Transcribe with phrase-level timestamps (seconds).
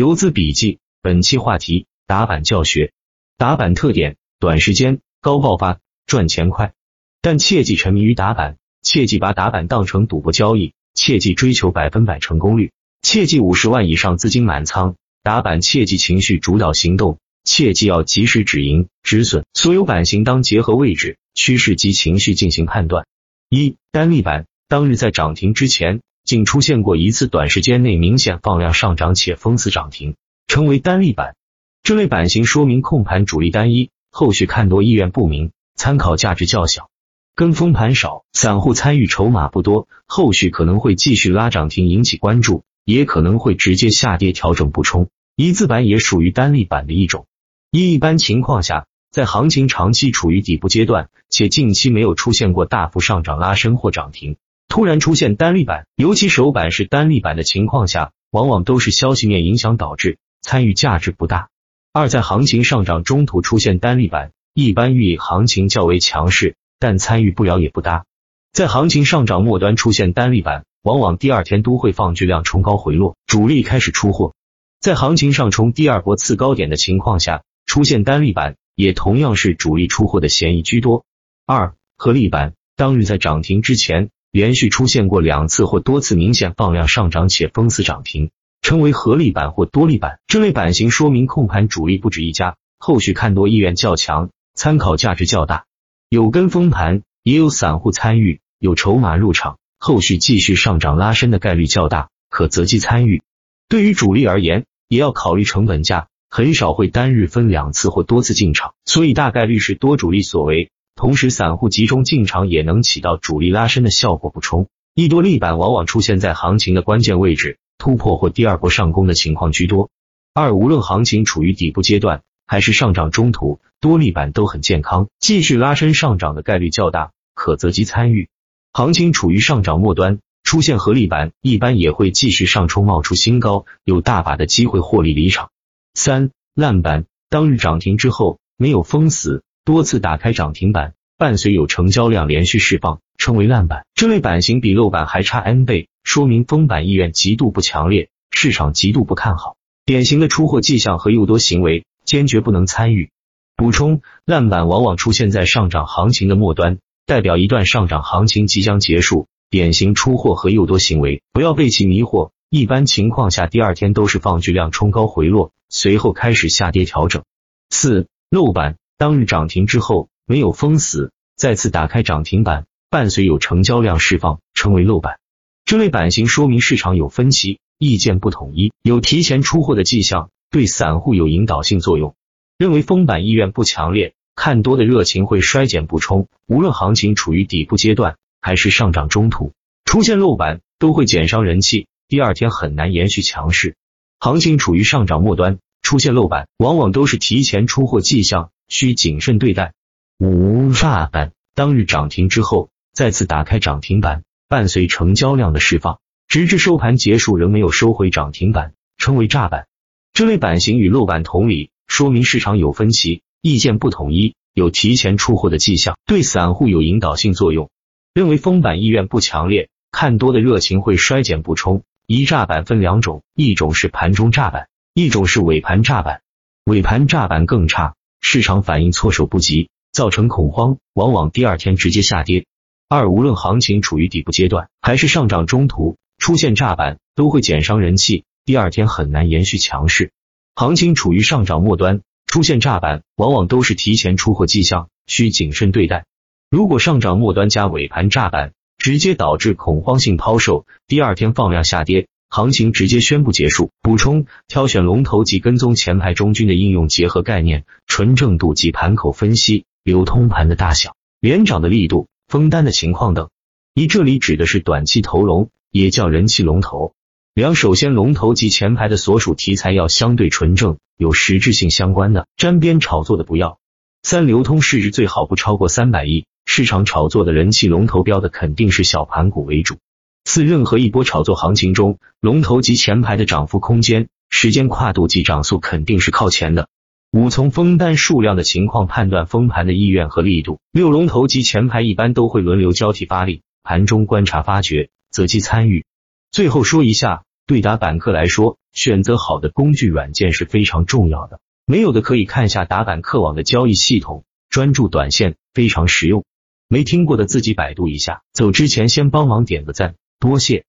[0.00, 2.94] 游资笔记，本期话题：打板教学。
[3.36, 6.72] 打板特点：短时间高爆发，赚钱快。
[7.20, 19.44] 但切忌沉迷于打板，切忌把打板当成赌博交易，切忌追求百分百成功率，切忌五十万以上资金满仓打板，切忌情绪主导行动，切忌要及时止盈止损。
[19.52, 23.06] 所有板型当结合位置、趋势及情绪进行判断。
[23.50, 26.00] 一、单立板当日在涨停之前。
[26.24, 30.16] 仅出现过一次，短时间内明显放量上涨且封死涨停，
[30.46, 31.34] 称为单立板。
[31.82, 36.90] 这类板型说明控盘主力单一，后续看多意愿不明，参考价值较小，
[37.34, 45.08] 跟风盘少，散户参与筹码不多，后续可能会继续拉涨停引起关注，也可能会直接下跌调整补充。
[45.36, 47.26] 一字板也属于单立板的一种。
[47.70, 54.36] 一一般情况下，在行情长期处于底部阶段，且近期没有出现过大幅上涨拉升或涨停。
[54.70, 61.48] 突然出现单立板，尤其首板是单立板的情况下，往往都是消息面影响导致，参与价值不大。
[61.92, 68.04] 二，在行情上涨中途出现单立板，一般寓意行情较为强势，但参与不了也不大。
[68.52, 74.34] 在行情上涨末端出现单立板，往往第二天都会放巨量冲高回落，主力开始出货。
[74.78, 81.04] 在行情上冲第二波次高点的情况下，出现单立板，也同样是主力出货的嫌疑居多。
[81.44, 84.10] 二，合力板当日在涨停之前。
[84.32, 88.30] 连续出现过两次或多次明显放量上涨且封死涨停，
[88.62, 90.20] 称为合力板或多力板。
[90.28, 95.64] 这类板型说明控盘主力不止一家，后续看多意愿较强，参考价值较大。
[96.08, 103.22] 有跟风盘，也有散户参与，有筹码入场，后续继续上涨拉伸的概率较大，可择机参与。
[103.68, 110.70] 对于主力而言，也要考虑成本价，很少会单日分两次或多次进场，所以大概率是多主力所为。
[110.94, 114.30] 同时，散户集中进场也能起到主力拉伸的效果。
[114.30, 119.88] 补充，一多力板往往出现在行情的关键位置，突破或第二波上攻的情况居多。
[120.34, 128.28] 二，无论行情处于底部阶段还是上涨中途，多力板都很健康，继续拉伸上涨的概率较大，可择机参与。
[128.72, 135.50] 行情处于上涨末端，出现合力板，一般也会继续上冲，冒出新高，有大把的机会获利离场。
[135.94, 139.42] 三，烂板当日涨停之后没有封死。
[139.70, 143.86] 多次打开涨停板，伴随有成交量连续释放，称为烂板。
[143.94, 149.54] 这类板型比漏板还差 n 倍，说明封板意愿极度不强烈，市场极度不看好。
[149.86, 153.10] 典型的出货迹象和诱多行为，坚决不能参与。
[153.54, 159.28] 补充：烂板往往出现在上涨行情的末端，代表一段上涨行情即将结束。
[159.50, 162.32] 典型出货和诱多行为，不要被其迷惑。
[162.48, 167.22] 一般情况下，第二天都是放巨量冲高回落，随后开始下跌调整。
[167.68, 168.76] 四漏板。
[169.00, 175.18] 当日涨停之后没有封死，再次打开涨停板，伴随有成交量释放，称为漏板。
[175.64, 182.14] 这类板型说明市场有分歧，意见不统一，有提前出货的迹象，对散户有引导性作用。
[182.58, 186.28] 认为封板意愿不强烈，看多的热情会衰减补充。
[186.46, 189.54] 无论行情处于底部阶段还是上涨中途，
[189.86, 193.76] 出现漏板都会减伤人气，第二天很难延续强势。
[194.18, 198.50] 行情处于上涨末端，出现漏板，往往都是提前出货迹象。
[198.70, 199.74] 需谨慎对待。
[200.18, 209.66] 五炸板当日涨停之后，再次打开涨停板，伴随成交量的释放，直至收盘结束仍没有收回涨停板，称为炸板。
[210.14, 217.70] 这类板型与漏板同理，说明市场有分歧，意见不统一，有提前出货的迹象，对散户有引导性作用。
[218.12, 221.42] 认为封板意愿不强烈，看多的热情会衰减。
[221.42, 226.20] 补充：一炸板分两种，一种是盘中炸板，一种是尾盘炸板。
[226.64, 227.94] 尾盘炸板更差。
[228.20, 232.46] 市场反应措手不及，造成恐慌，往往第二天直接下跌。
[232.88, 240.12] 二，无论行情处于底部阶段还是上涨中途，出现炸板都会减伤人气，第二天很难延续强势。
[240.54, 246.04] 行情处于上涨末端，出现炸板往往都是提前出货迹象，需谨慎对待。
[246.50, 252.08] 如果上涨末端加尾盘炸板，直接导致恐慌性抛售，第二天放量下跌。
[252.30, 253.70] 行情直接宣布结束。
[253.82, 263.30] 补充：挑选龙头及跟踪前排中军的应用结合概念，纯正度及盘口分析，流通盘的大小、连涨的力度、封单的情况等。
[263.74, 266.94] 一，这里指的是短期头龙，也叫人气龙头。
[267.34, 273.58] 两，首先龙头及前排的所属题材要相对纯正，有实质性相关的，沾边炒作的不要。
[274.04, 279.78] 三，流通市值最好不超过三百亿，市场炒作的人气龙头标的肯定是小盘股为主。
[280.24, 286.68] 四，任何一波炒作行情中，龙头及前排的涨幅空间、时间跨度及涨速肯定是靠前的。
[287.10, 290.60] 五，从封单数量的情况判断封盘的意愿和力度。
[290.70, 295.84] 六，龙头及前排一般都会轮流交替发力，盘中观察发掘，择机参与。
[296.30, 301.40] 最后说一下，对打板客来说，选择好的工具软件是非常重要的。
[301.66, 306.24] 没有的可以看下打板客网的交易系统，专注短线非常实用。
[306.68, 308.22] 没听过的自己百度一下。
[308.32, 310.66] 走之前先帮忙点个赞，多谢。